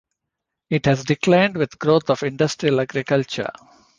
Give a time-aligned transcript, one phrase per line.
[0.71, 3.51] It has declined with the growth of industrial agriculture.